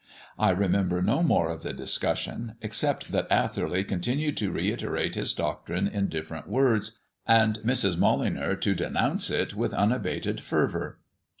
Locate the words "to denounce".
8.55-9.29